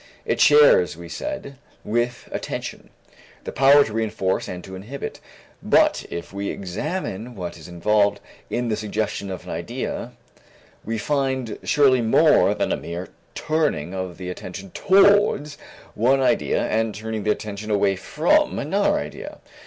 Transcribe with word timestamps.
It 0.25 0.41
shares, 0.41 0.97
we 0.97 1.09
said, 1.09 1.57
with 1.83 2.27
attention, 2.31 2.89
the 3.43 3.51
power 3.51 3.83
to 3.83 3.93
reënforce 3.93 4.47
and 4.47 4.63
to 4.63 4.73
inhibit. 4.75 5.19
But 5.61 6.07
if 6.09 6.33
we 6.33 6.49
examine 6.49 7.35
what 7.35 7.55
is 7.55 7.67
involved 7.67 8.19
in 8.49 8.69
the 8.69 8.75
suggestion 8.75 9.29
of 9.29 9.43
an 9.43 9.51
idea, 9.51 10.13
we 10.83 10.97
find 10.97 11.59
surely 11.61 12.01
more 12.01 12.55
than 12.55 12.71
a 12.71 12.77
mere 12.77 13.09
turning 13.35 13.93
of 13.93 14.17
the 14.17 14.31
attention 14.31 14.71
towards 14.71 15.59
one 15.93 16.19
idea 16.19 16.63
and 16.65 16.95
turning 16.95 17.21
the 17.21 17.29
attention 17.29 17.69
away 17.69 17.95
from 17.95 18.57
another 18.57 18.97
idea. 18.97 19.37